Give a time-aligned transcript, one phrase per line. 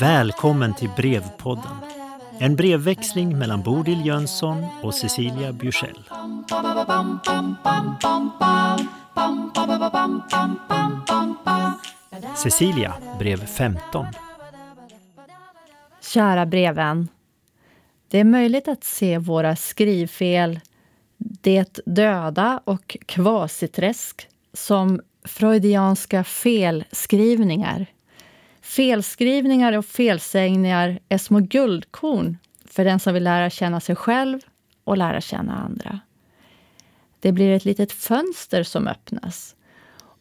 [0.00, 1.72] Välkommen till Brevpodden.
[2.38, 6.04] En brevväxling mellan Bodil Jönsson och Cecilia Bjursell.
[12.36, 14.06] Cecilia, brev 15.
[16.00, 17.08] Kära brevvän.
[18.08, 20.60] Det är möjligt att se våra skrivfel,
[21.20, 27.86] det döda och kvasiträsk som freudianska felskrivningar.
[28.60, 34.40] Felskrivningar och felsägningar är små guldkorn för den som vill lära känna sig själv
[34.84, 36.00] och lära känna andra.
[37.20, 39.56] Det blir ett litet fönster som öppnas.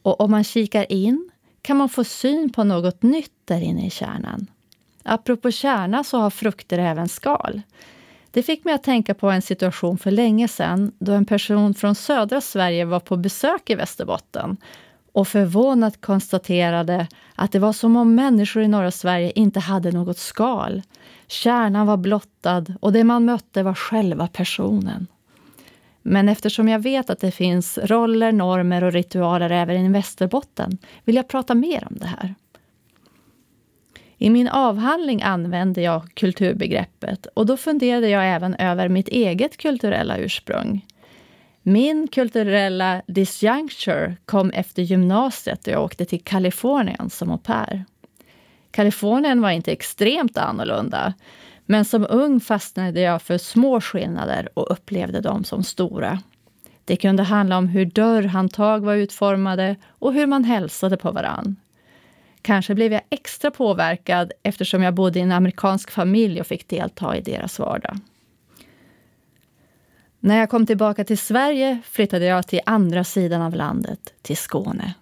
[0.02, 1.30] Och om man kikar in
[1.62, 4.48] kan man få syn på något nytt där inne i kärnan.
[5.04, 7.62] Apropå kärna så har frukter även skal.
[8.32, 11.96] Det fick mig att tänka på en situation för länge sedan då en person från
[11.96, 14.58] södra Sverige var på besök i Västerbotten
[15.12, 20.18] och förvånat konstaterade att det var som om människor i norra Sverige inte hade något
[20.18, 20.82] skal.
[21.28, 25.08] Kärnan var blottad och det man mötte var själva personen.
[26.02, 31.16] Men eftersom jag vet att det finns roller, normer och ritualer även i Västerbotten vill
[31.16, 32.36] jag prata mer om det här.
[34.22, 40.18] I min avhandling använde jag kulturbegreppet och då funderade jag även över mitt eget kulturella
[40.18, 40.86] ursprung.
[41.62, 47.86] Min kulturella disjuncture kom efter gymnasiet då jag åkte till Kalifornien som au pair.
[48.72, 51.14] Kalifornien var inte extremt annorlunda,
[51.66, 56.20] men som ung fastnade jag för små skillnader och upplevde dem som stora.
[56.86, 61.56] Det kunde handla om hur dörrhandtag var utformade och hur man hälsade på varann.
[62.42, 67.18] Kanske blev jag extra påverkad eftersom jag bodde i en amerikansk familj och fick delta
[67.18, 68.00] i deras vardag.
[70.20, 74.94] När jag kom tillbaka till Sverige flyttade jag till andra sidan av landet, till Skåne.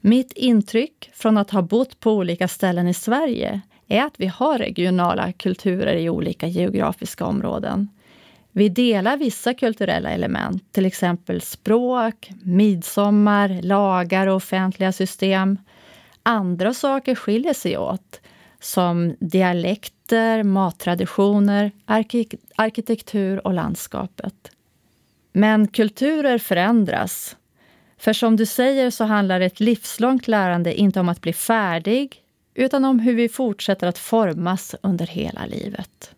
[0.00, 4.58] Mitt intryck från att ha bott på olika ställen i Sverige är att vi har
[4.58, 7.88] regionala kulturer i olika geografiska områden.
[8.52, 15.58] Vi delar vissa kulturella element, till exempel språk, midsommar, lagar och offentliga system.
[16.30, 18.20] Andra saker skiljer sig åt,
[18.60, 21.72] som dialekter, mattraditioner,
[22.56, 24.50] arkitektur och landskapet.
[25.32, 27.36] Men kulturer förändras.
[27.96, 32.22] För som du säger så handlar ett livslångt lärande inte om att bli färdig,
[32.54, 36.14] utan om hur vi fortsätter att formas under hela livet.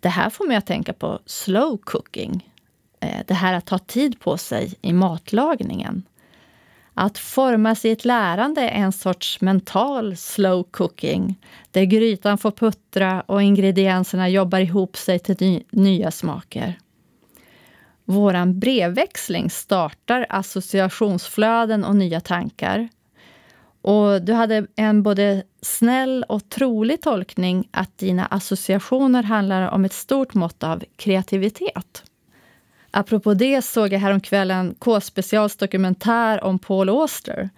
[0.00, 2.52] Det här får mig att tänka på slow cooking.
[3.00, 6.02] Eh, det här att ta tid på sig i matlagningen.
[7.00, 11.36] Att formas i ett lärande är en sorts mental slow cooking
[11.70, 16.78] där grytan får puttra och ingredienserna jobbar ihop sig till ny nya smaker.
[18.04, 22.88] Våran brevväxling startar associationsflöden och nya tankar.
[23.82, 29.92] Och du hade en både snäll och trolig tolkning att dina associationer handlar om ett
[29.92, 32.04] stort mått av kreativitet.
[32.90, 37.50] Apropå det såg jag häromkvällen K-specials dokumentär om Paul Auster.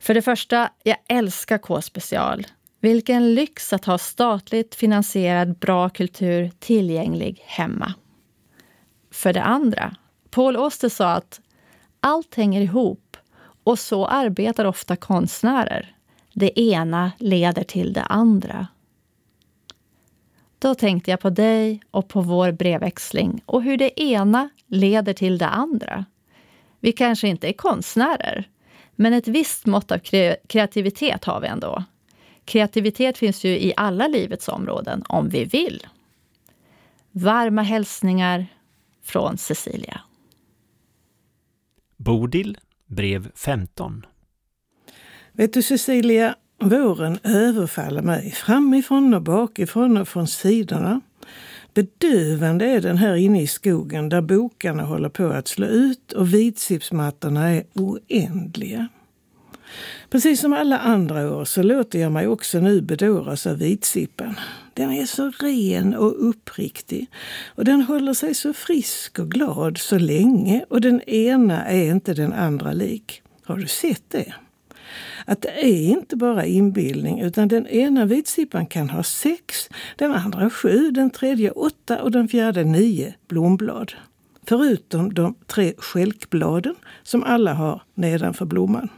[0.00, 2.46] För det första, jag älskar K-special.
[2.80, 7.94] Vilken lyx att ha statligt finansierad bra kultur tillgänglig hemma.
[9.10, 9.96] För det andra,
[10.30, 11.40] Paul Auster sa att
[12.00, 13.16] allt hänger ihop
[13.64, 15.96] och så arbetar ofta konstnärer.
[16.34, 18.66] Det ena leder till det andra.
[20.58, 25.38] Då tänkte jag på dig och på vår brevväxling och hur det ena leder till
[25.38, 26.04] det andra.
[26.80, 28.48] Vi kanske inte är konstnärer,
[28.94, 29.98] men ett visst mått av
[30.48, 31.84] kreativitet har vi ändå.
[32.44, 35.86] Kreativitet finns ju i alla livets områden, om vi vill.
[37.10, 38.46] Varma hälsningar
[39.02, 40.00] från Cecilia.
[41.96, 44.06] Bodil, brev 15.
[45.32, 51.00] Vet du Cecilia, våren överfaller mig framifrån och bakifrån och från sidorna.
[51.74, 56.34] Bedövande är den här inne i skogen där bokarna håller på att slå ut och
[56.34, 58.88] vitsipsmattorna är oändliga.
[60.10, 64.34] Precis som alla andra år så låter jag mig också nu bedåras av vitsippan.
[64.74, 67.06] Den är så ren och uppriktig
[67.54, 72.14] och den håller sig så frisk och glad så länge och den ena är inte
[72.14, 73.22] den andra lik.
[73.44, 74.34] Har du sett det?
[75.24, 80.50] Att det är inte bara inbildning utan den ena vitsippan kan ha sex, den andra
[80.50, 83.92] sju, den tredje åtta och den fjärde nio blomblad.
[84.46, 88.88] Förutom de tre skälkbladen som alla har nedanför blomman.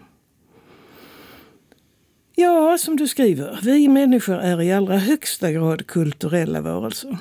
[2.35, 7.19] Ja, som du skriver, vi människor är i allra högsta grad kulturella varelser.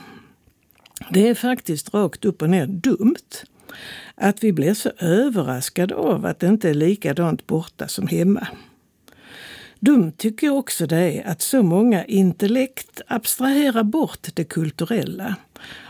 [1.10, 3.44] Det är faktiskt rakt upp och ner dumt
[4.16, 8.48] att vi blir så överraskade av att det inte är likadant borta som hemma.
[9.80, 15.36] Dumt tycker jag också det är att så många intellekt abstraherar bort det kulturella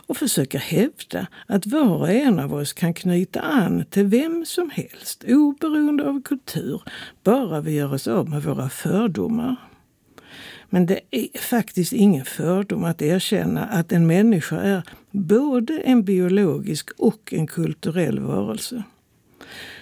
[0.08, 4.70] och försöker hävda att var och en av oss kan knyta an till vem som
[4.70, 6.82] helst, oberoende av kultur,
[7.24, 9.56] bara vi gör oss av med våra fördomar.
[10.70, 16.90] Men det är faktiskt ingen fördom att erkänna att en människa är både en biologisk
[16.98, 18.84] och en kulturell varelse.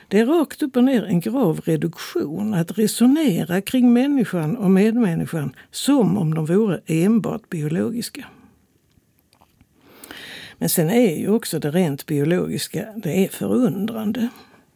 [0.07, 5.55] Det är rakt upp och ner en grav reduktion att resonera kring människan och medmänniskan
[5.71, 8.25] som om de vore enbart biologiska.
[10.57, 14.29] Men sen är ju också det rent biologiska, det är förundrande.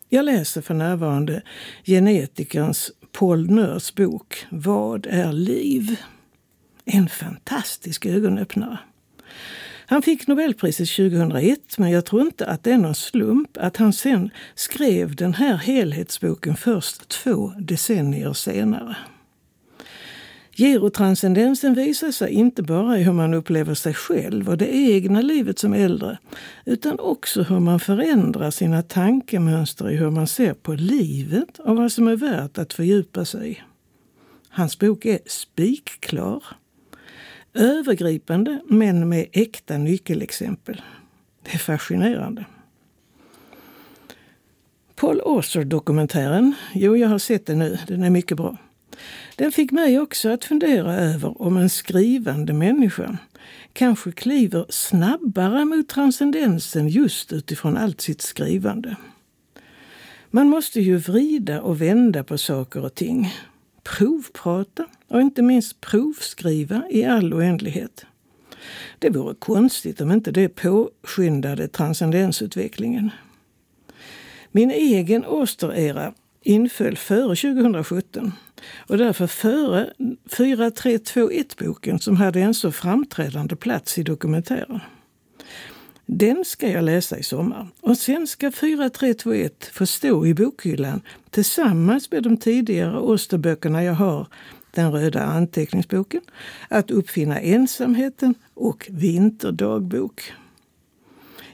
[0.10, 1.42] Jag läser för närvarande
[1.86, 6.00] genetikerns Paul Nörs bok Vad är liv?
[6.86, 8.80] En fantastisk ögonöppnare.
[9.86, 13.94] Han fick Nobelpriset 2001, men jag tror inte att det är någon slump att han
[13.94, 18.96] sen skrev den här helhetsboken först två decennier senare.
[20.60, 25.60] Gerotranscendensen visar sig inte bara i hur man upplever sig själv och det egna livet
[25.60, 26.18] som äldre,
[26.66, 31.92] utan också hur man förändrar sina tankemönster i hur man ser på livet och vad
[31.92, 33.62] som är värt att fördjupa sig i.
[34.50, 36.44] Hans bok är spikklar.
[37.54, 40.82] Övergripande, men med äkta nyckelexempel.
[41.44, 42.46] Det är fascinerande.
[44.96, 47.78] Paul Auster-dokumentären, jo, jag har sett den nu.
[47.88, 48.58] Den är mycket bra.
[49.36, 53.18] Den fick mig också att fundera över om en skrivande människa
[53.74, 58.96] kanske kliver snabbare mot transcendensen just utifrån allt sitt skrivande.
[60.31, 63.34] Man måste ju vrida och vända på saker och ting.
[63.84, 68.06] Provprata och inte minst provskriva i all oändlighet.
[69.00, 73.12] Det vore konstigt om inte det påskyndade transcendensutvecklingen.
[74.51, 78.31] Min egen Osterera inföll före 2017
[78.88, 79.94] och därför före
[80.30, 84.80] 4321-boken som hade en så framträdande plats i dokumentären.
[86.06, 92.12] Den ska jag läsa i sommar och sen ska 4321 få stå i bokhyllan tillsammans
[92.12, 94.28] med de tidigare Osterböckerna jag har,
[94.72, 96.22] den röda anteckningsboken,
[96.70, 100.34] Att uppfinna ensamheten och Vinterdagbok.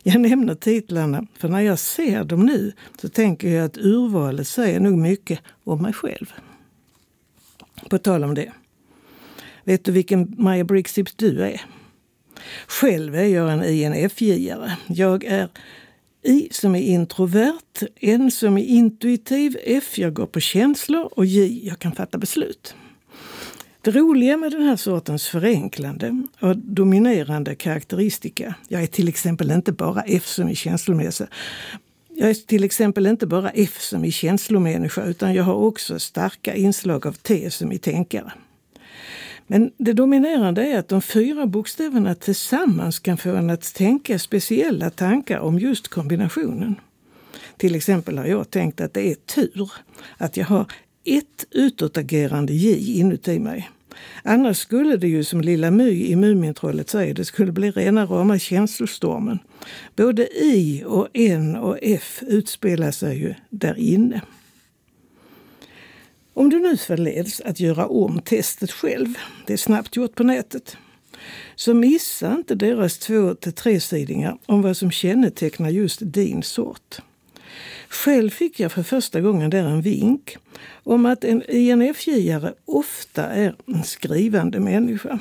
[0.03, 4.79] Jag nämner titlarna för när jag ser dem nu så tänker jag att urvalet säger
[4.79, 6.33] nog mycket om mig själv.
[7.89, 8.51] På tal om det.
[9.63, 11.61] Vet du vilken Maja Brigstips du är?
[12.67, 14.71] Själv är jag en INFJ-are.
[14.87, 15.49] Jag är
[16.23, 21.67] I som är introvert, N som är intuitiv, F jag går på känslor och J
[21.67, 22.75] jag kan fatta beslut.
[23.81, 29.71] Det roliga med den här sortens förenklande och dominerande karaktäristika, jag är till exempel inte
[29.71, 31.27] bara F som är känslomässig,
[32.15, 36.55] jag är till exempel inte bara F som i känslomänniska utan jag har också starka
[36.55, 38.31] inslag av T som i tänkare.
[39.47, 44.89] Men det dominerande är att de fyra bokstäverna tillsammans kan få en att tänka speciella
[44.89, 46.75] tankar om just kombinationen.
[47.57, 49.71] Till exempel har jag tänkt att det är tur
[50.17, 50.65] att jag har
[51.03, 53.69] ett utåtagerande J inuti mig.
[54.23, 58.39] Annars skulle det ju som Lilla My i Mumintrollet säger, det skulle bli rena rama
[58.39, 59.39] känslostormen.
[59.95, 64.21] Både I och N och F utspelar sig ju där inne.
[66.33, 69.13] Om du nu förleds att göra om testet själv,
[69.47, 70.77] det är snabbt gjort på nätet,
[71.55, 76.99] så missa inte deras två till tresidingar om vad som kännetecknar just din sort.
[78.03, 80.37] Själv fick jag för första gången där en vink
[80.83, 85.19] om att en INFJ-are ofta är en skrivande människa.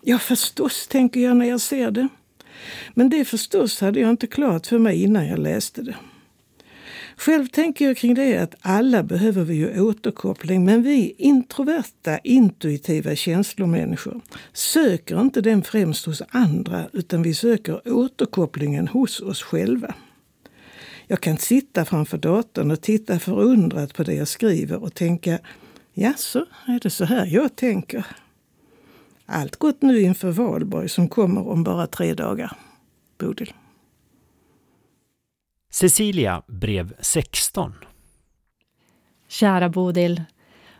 [0.00, 2.08] Ja, förstås, tänker jag när jag ser det.
[2.94, 5.96] Men det förstås hade jag inte klart för mig innan jag läste det.
[7.16, 13.14] Själv tänker jag kring det att alla behöver vi ju återkoppling, men vi introverta, intuitiva
[13.14, 14.20] känslomänniskor
[14.52, 19.94] söker inte den främst hos andra, utan vi söker återkopplingen hos oss själva.
[21.06, 25.38] Jag kan sitta framför datorn och titta förundrat på det jag skriver och tänka,
[25.92, 28.06] jaså, är det så här jag tänker?
[29.26, 32.56] Allt gott nu inför valborg som kommer om bara tre dagar.
[33.18, 33.52] Bodil.
[35.70, 37.74] Cecilia, brev 16.
[39.28, 40.22] Kära Bodil.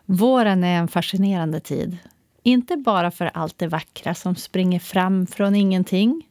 [0.04, 1.98] Våren är en fascinerande tid.
[2.42, 6.28] Inte bara för allt det vackra som springer fram från ingenting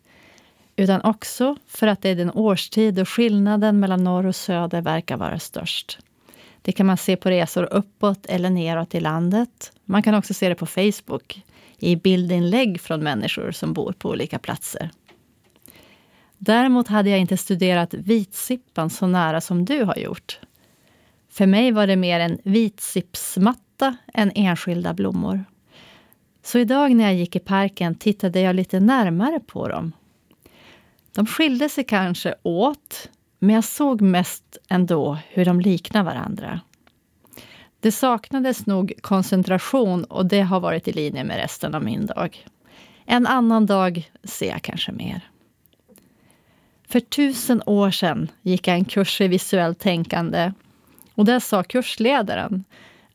[0.76, 5.18] utan också för att det är den årstid då skillnaden mellan norr och söder verkar
[5.18, 6.00] vara störst.
[6.62, 9.72] Det kan man se på resor uppåt eller neråt i landet.
[9.86, 11.44] Man kan också se det på Facebook
[11.80, 14.90] i bildinlägg från människor som bor på olika platser.
[16.38, 20.40] Däremot hade jag inte studerat vitsippan så nära som du har gjort.
[21.30, 25.46] För mig var det mer en vitsippsmatta än enskilda blommor.
[26.44, 29.92] Så idag när jag gick i parken tittade jag lite närmare på dem.
[31.16, 36.62] De skilde sig kanske åt, men jag såg mest ändå hur de liknar varandra.
[37.80, 42.46] Det saknades nog koncentration och det har varit i linje med resten av min dag.
[43.06, 45.30] En annan dag ser jag kanske mer.
[46.88, 50.52] För tusen år sedan gick jag en kurs i visuellt tänkande
[51.14, 52.64] och där sa kursledaren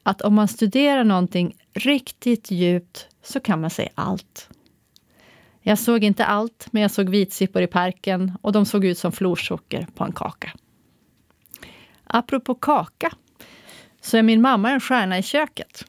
[0.02, 4.48] att om man studerar någonting riktigt djupt så kan man se allt.
[5.62, 9.12] Jag såg inte allt, men jag såg vitsippor i parken och de såg ut som
[9.12, 10.52] florsocker på en kaka.
[12.04, 13.12] Apropå kaka,
[14.00, 15.84] så är min mamma en stjärna i köket.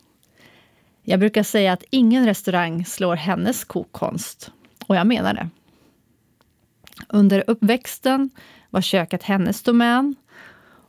[1.04, 4.52] Jag brukar säga att ingen restaurang slår hennes kokkonst.
[4.88, 5.50] Och jag menar det.
[7.10, 8.30] Under uppväxten
[8.70, 10.16] var köket hennes domän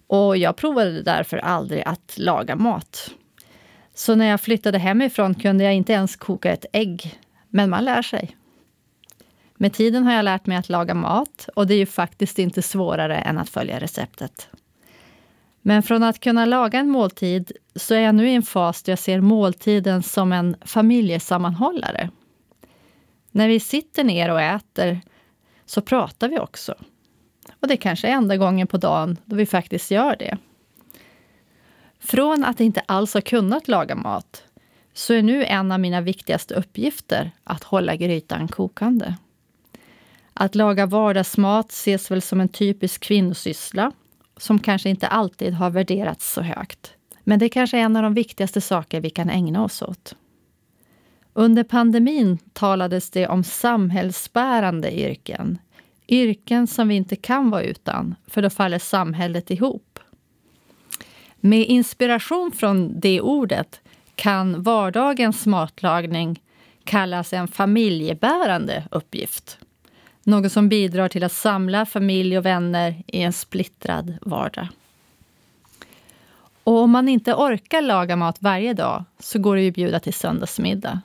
[0.06, 3.10] och jag provade därför aldrig att laga mat.
[3.94, 7.20] Så när jag flyttade hemifrån kunde jag inte ens koka ett ägg.
[7.48, 8.36] Men man lär sig.
[9.62, 12.62] Med tiden har jag lärt mig att laga mat och det är ju faktiskt inte
[12.62, 14.48] svårare än att följa receptet.
[15.60, 18.92] Men från att kunna laga en måltid så är jag nu i en fas där
[18.92, 22.10] jag ser måltiden som en familjesammanhållare.
[23.30, 25.00] När vi sitter ner och äter
[25.66, 26.74] så pratar vi också.
[27.60, 30.38] Och det kanske är enda gången på dagen då vi faktiskt gör det.
[32.00, 34.44] Från att inte alls ha kunnat laga mat
[34.94, 39.14] så är nu en av mina viktigaste uppgifter att hålla grytan kokande.
[40.34, 43.92] Att laga vardagsmat ses väl som en typisk kvinnosyssla
[44.36, 46.94] som kanske inte alltid har värderats så högt.
[47.24, 50.16] Men det är kanske är en av de viktigaste saker vi kan ägna oss åt.
[51.32, 55.58] Under pandemin talades det om samhällsbärande yrken.
[56.08, 59.98] Yrken som vi inte kan vara utan, för då faller samhället ihop.
[61.40, 63.80] Med inspiration från det ordet
[64.14, 66.42] kan vardagens matlagning
[66.84, 69.58] kallas en familjebärande uppgift.
[70.24, 74.68] Något som bidrar till att samla familj och vänner i en splittrad vardag.
[76.64, 80.00] Och om man inte orkar laga mat varje dag så går det ju att bjuda
[80.00, 81.00] till söndagsmiddag.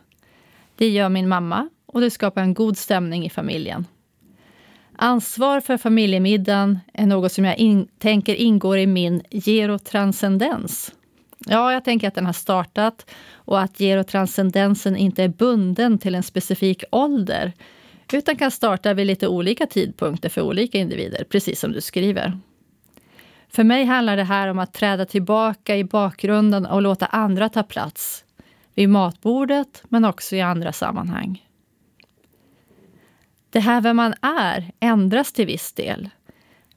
[0.76, 3.86] Det gör min mamma och det skapar en god stämning i familjen.
[4.96, 10.94] Ansvar för familjemiddagen är något som jag in tänker ingår i min gerotranscendens.
[11.40, 16.24] Ja, jag tänker att den har startat och att gerotranscendensen inte är bunden till en
[16.24, 17.54] specifik ålder
[18.14, 22.40] utan kan starta vid lite olika tidpunkter för olika individer, precis som du skriver.
[23.50, 27.64] För mig handlar det här om att träda tillbaka i bakgrunden och låta andra ta
[27.64, 28.24] plats.
[28.76, 31.44] Vid matbordet, men också i andra sammanhang.
[33.50, 36.10] Det här vem man är ändras till viss del.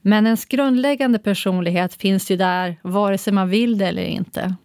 [0.01, 4.55] Men ens grundläggande personlighet finns ju där vare sig man vill det eller inte.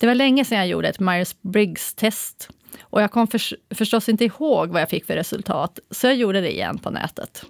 [0.00, 2.48] Det var länge sedan jag gjorde ett Myers-Briggs-test
[2.80, 3.40] och jag kom för,
[3.74, 7.44] förstås inte ihåg vad jag fick för resultat, så jag gjorde det igen på nätet.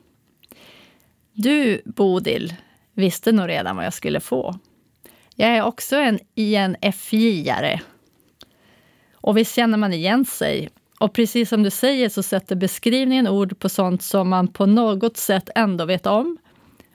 [1.33, 2.55] Du, Bodil,
[2.95, 4.59] visste nog redan vad jag skulle få.
[5.37, 7.81] Jag är också en INFJ-are.
[9.13, 10.69] Och visst känner man igen sig.
[10.99, 15.17] Och precis som du säger så sätter beskrivningen ord på sånt som man på något
[15.17, 16.39] sätt ändå vet om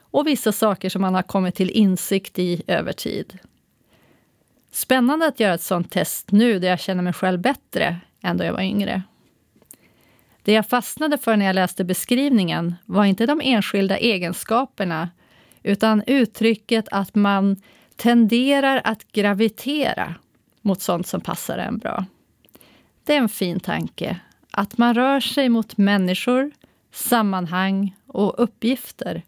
[0.01, 3.39] och vissa saker som man har kommit till insikt i över tid.
[4.75, 8.43] Spännande att göra ett sånt test nu där jag känner mig själv bättre än då
[8.43, 9.01] jag var yngre.
[10.43, 15.09] Det jag fastnade för när jag läste beskrivningen var inte de enskilda egenskaperna
[15.63, 17.61] utan uttrycket att man
[17.95, 20.15] tenderar att gravitera
[20.61, 22.05] mot sånt som passar en bra.
[23.03, 24.19] Det är en fin tanke,
[24.51, 26.51] att man rör sig mot människor,
[26.91, 29.23] sammanhang och uppgifter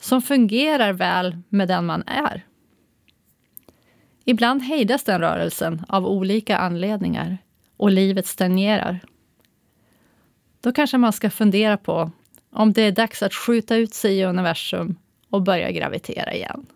[0.00, 2.44] som fungerar väl med den man är.
[4.28, 7.38] Ibland hejdas den rörelsen av olika anledningar
[7.76, 9.00] och livet stagnerar.
[10.60, 12.10] Då kanske man ska fundera på
[12.50, 14.96] om det är dags att skjuta ut sig i universum
[15.30, 16.66] och börja gravitera igen.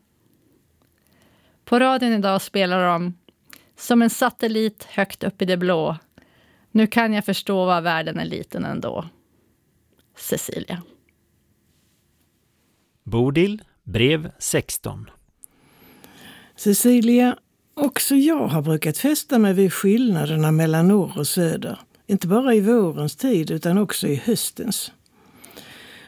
[1.64, 3.18] På radion idag spelar de
[3.76, 5.96] Som en satellit högt upp i det blå.
[6.70, 9.04] Nu kan jag förstå vad världen är liten ändå.
[10.16, 10.82] Cecilia.
[13.04, 15.10] Bodil, brev 16.
[16.60, 17.36] Cecilia,
[17.74, 21.78] också jag har brukat fästa mig vid skillnaderna mellan norr och söder.
[22.06, 24.92] Inte bara i vårens tid utan också i höstens.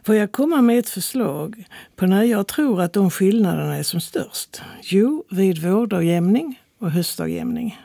[0.07, 1.65] Får jag komma med ett förslag
[1.97, 4.63] på när jag tror att de skillnaderna är som störst?
[4.83, 7.81] Jo, vid vårdagjämning och höstdagjämning.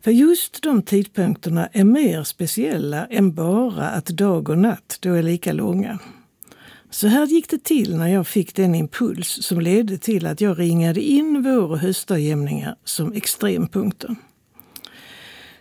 [0.00, 5.22] För just de tidpunkterna är mer speciella än bara att dag och natt då är
[5.22, 5.98] lika långa.
[6.96, 10.58] Så här gick det till när jag fick den impuls som ledde till att jag
[10.58, 14.16] ringade in vår och höstdagjämningar som extrempunkter.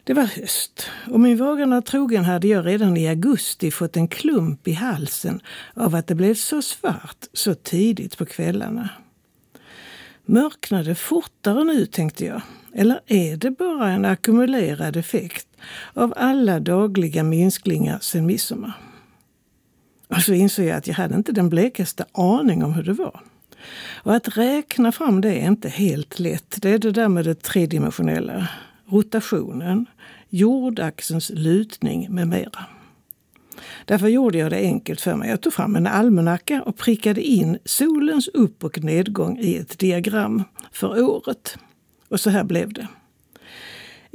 [0.03, 4.67] Det var höst och min vagana trogen hade jag redan i augusti fått en klump
[4.67, 5.41] i halsen
[5.73, 8.89] av att det blev så svart så tidigt på kvällarna.
[10.25, 12.41] Mörknade fortare nu, tänkte jag.
[12.73, 15.47] Eller är det bara en ackumulerad effekt
[15.93, 18.84] av alla dagliga minskningar sedan midsommar?
[20.07, 23.21] Och så insåg jag att jag hade inte den blekaste aning om hur det var.
[24.03, 26.55] Och att räkna fram det är inte helt lätt.
[26.61, 28.47] Det är det där med det tredimensionella.
[28.85, 29.85] Rotationen,
[30.29, 32.65] jordaxelns lutning med mera.
[33.85, 35.29] Därför gjorde jag det enkelt för mig.
[35.29, 40.43] Jag tog fram en almanacka och prickade in solens upp och nedgång i ett diagram
[40.71, 41.57] för året.
[42.09, 42.87] Och så här blev det.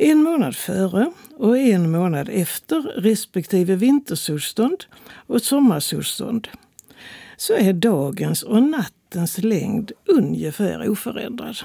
[0.02, 4.84] En månad före och en månad efter respektive vintersolstånd
[5.26, 6.48] och sommarsolstånd
[7.36, 11.56] så är dagens och nattens längd ungefär oförändrad.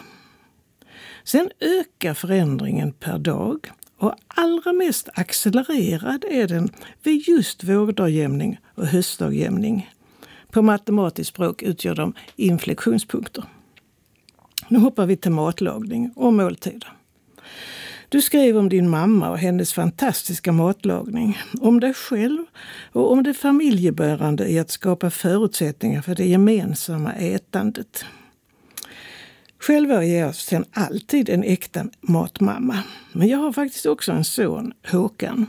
[1.23, 6.69] Sen ökar förändringen per dag och allra mest accelererad är den
[7.03, 9.91] vid just vårdagjämning och höstdagjämning.
[10.51, 13.43] På matematiskt språk utgör de inflektionspunkter.
[14.67, 16.91] Nu hoppar vi till matlagning och måltider.
[18.15, 22.45] Du skrev om din mamma och hennes fantastiska matlagning, om dig själv
[22.91, 28.05] och om det familjebärande i att skapa förutsättningar för det gemensamma ätandet.
[29.59, 32.83] Själv är jag sedan alltid en äkta matmamma.
[33.11, 35.45] Men jag har faktiskt också en son, Håkan,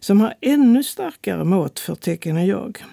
[0.00, 2.84] som har ännu starkare matförtecken än jag.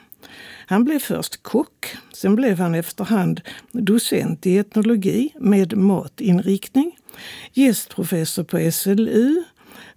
[0.73, 6.97] Han blev först kock, sen blev han efterhand docent i etnologi med matinriktning,
[7.53, 9.43] gästprofessor på SLU,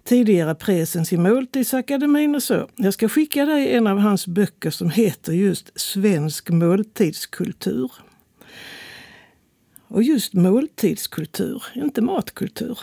[0.03, 2.69] tidigare presens i Måltidsakademin och så.
[2.75, 7.91] Jag ska skicka dig en av hans böcker som heter just Svensk måltidskultur.
[9.87, 12.79] Och just måltidskultur, inte matkultur.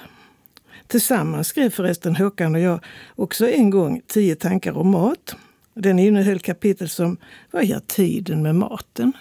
[0.86, 5.36] Tillsammans skrev förresten Håkan och jag också en gång Tio tankar om mat.
[5.74, 7.16] Den innehöll kapitel som
[7.50, 9.12] Vad gör tiden med maten?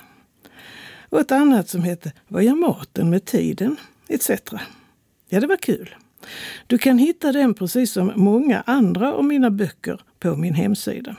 [1.10, 3.76] Och ett annat som hette Vad gör maten med tiden?
[4.08, 4.30] etc.
[5.30, 5.96] Ja, det var kul.
[6.68, 11.16] Du kan hitta den precis som många andra av mina böcker på min hemsida.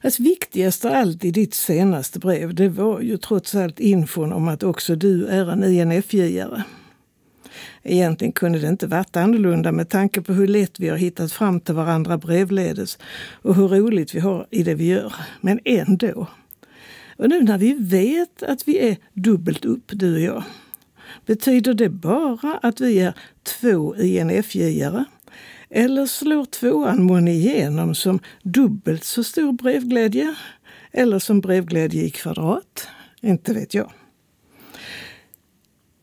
[0.00, 4.48] Alltså, viktigast av allt i ditt senaste brev, det var ju trots allt infon om
[4.48, 6.62] att också du är en INFJ-are.
[7.82, 11.60] Egentligen kunde det inte varit annorlunda med tanke på hur lätt vi har hittat fram
[11.60, 12.98] till varandra brevledes
[13.42, 15.14] och hur roligt vi har i det vi gör.
[15.40, 16.26] Men ändå.
[17.16, 20.42] Och nu när vi vet att vi är dubbelt upp, du och jag,
[21.26, 25.04] betyder det bara att vi är två INFJ-are
[25.70, 30.34] eller slår tvåan månne igenom som dubbelt så stor brevglädje?
[30.92, 32.88] Eller som brevglädje i kvadrat?
[33.20, 33.92] Inte vet jag.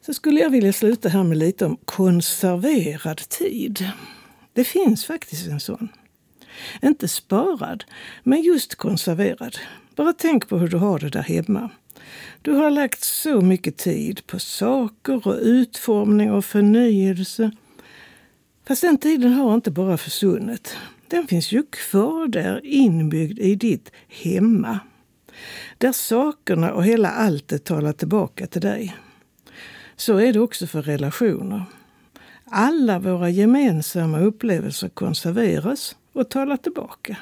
[0.06, 3.90] Så skulle jag vilja sluta här med lite om konserverad tid.
[4.54, 5.90] Det finns faktiskt en sån.
[6.82, 7.84] Inte sparad,
[8.24, 9.58] men just konserverad.
[9.96, 11.70] Bara tänk på hur du har det där hemma.
[12.42, 17.52] Du har lagt så mycket tid på saker och utformning och förnyelse
[18.68, 20.78] Fast den tiden har inte bara försvunnit.
[21.08, 24.80] Den finns ju kvar där inbyggd i ditt hemma.
[25.78, 28.96] Där sakerna och hela alltet talar tillbaka till dig.
[29.98, 31.64] Så är det också för relationer.
[32.46, 37.18] Alla våra gemensamma upplevelser konserveras och talar tillbaka.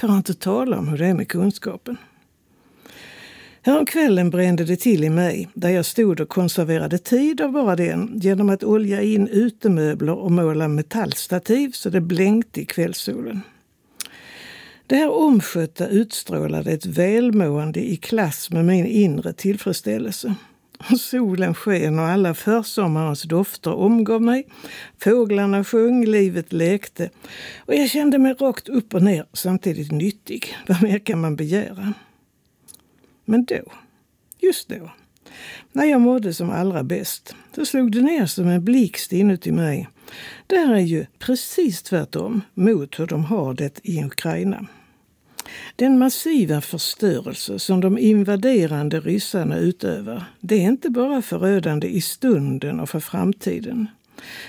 [0.00, 1.96] För att inte tala om hur det är med kunskapen.
[3.62, 8.10] Häromkvällen brände det till i mig där jag stod och konserverade tid av bara den
[8.14, 13.40] genom att olja in utemöbler och måla metallstativ så det blänkte i kvällssolen.
[14.86, 20.34] Det här omskötta utstrålade ett välmående i klass med min inre tillfredsställelse.
[20.98, 24.46] Solen sken och alla försommarens dofter omgav mig.
[24.98, 27.10] Fåglarna sjöng, livet lekte
[27.58, 30.56] och jag kände mig rakt upp och ner samtidigt nyttig.
[30.66, 31.92] Vad mer kan man begära?
[33.24, 33.62] Men då,
[34.38, 34.90] just då,
[35.72, 39.88] när jag mådde som allra bäst, så slog det ner som en blixt inuti mig.
[40.46, 44.66] Det här är ju precis tvärtom mot hur de har det i Ukraina.
[45.76, 52.80] Den massiva förstörelse som de invaderande ryssarna utövar, det är inte bara förödande i stunden
[52.80, 53.88] och för framtiden.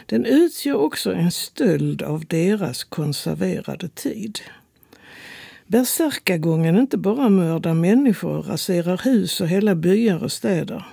[0.05, 4.39] Den utgör också en stöld av deras konserverade tid.
[5.67, 10.85] Bärsärkagången inte bara mördar människor och raserar hus och hela byar och städer.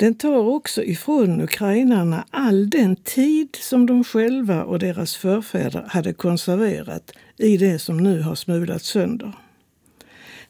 [0.00, 6.12] Den tar också ifrån ukrainarna all den tid som de själva och deras förfäder hade
[6.12, 9.32] konserverat i det som nu har smulats sönder.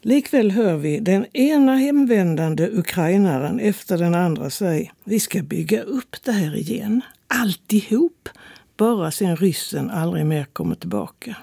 [0.01, 6.15] Likväl hör vi den ena hemvändande ukrainaren efter den andra säga vi ska bygga upp
[6.23, 8.29] det här igen, alltihop,
[8.77, 11.35] bara sen ryssen aldrig mer kommer tillbaka.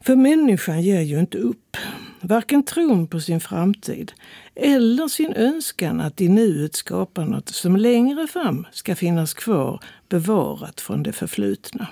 [0.00, 1.76] För människan ger ju inte upp.
[2.20, 4.12] Varken tron på sin framtid
[4.54, 10.80] eller sin önskan att i nuet skapa något som längre fram ska finnas kvar bevarat
[10.80, 11.86] från det förflutna.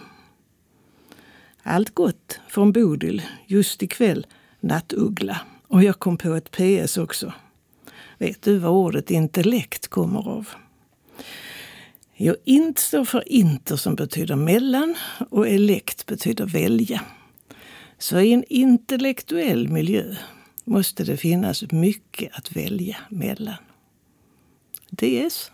[1.62, 4.26] Allt gott från Bodil just ikväll,
[4.60, 5.40] nattuggla.
[5.68, 7.32] Och jag kom på ett PS också.
[8.18, 10.48] Vet du vad ordet intellekt kommer av?
[12.16, 14.94] Jo, int står för inter som betyder mellan
[15.30, 17.00] och elekt betyder välja.
[17.98, 20.14] Så i en intellektuell miljö
[20.64, 23.54] måste det finnas mycket att välja mellan.
[24.90, 25.50] DS.